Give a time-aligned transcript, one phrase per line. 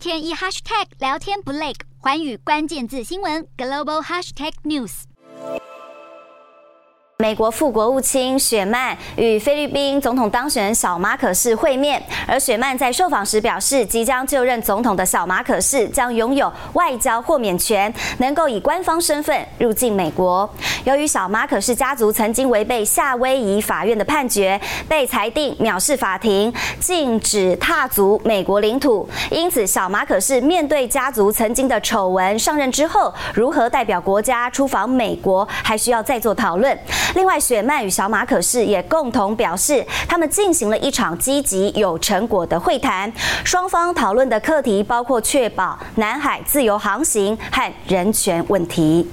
[0.00, 5.02] 天一 hashtag 聊天不累，寰宇关键字新闻 global hashtag news。
[7.18, 20.48] 美国副国务卿雪曼与菲律宾总统当选人小马可仕会面，而雪曼在受访时表示，即将就任总统的小马可仕将拥有外交豁免权，能够以官方身份入境美国。
[20.84, 24.58] 由于小马可仕家族曾经违背夏威夷法院的判决，
[24.88, 36.76] 被裁定藐视法庭，禁止踏足美国领土，因此小马可仕面对家族曾经的丑闻，上任之后如何代表国家出访美国，还需要再做讨论。
[37.14, 43.12] 另外，雪曼与小马可仕也共同表示，他们进行了一场积极有成果的会谈，
[43.44, 49.06] 双方讨论的课题包括确保南海自由航行和人权问题。